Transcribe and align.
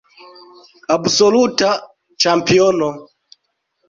Absoluta 0.95 1.69
ĉampiono. 2.25 2.89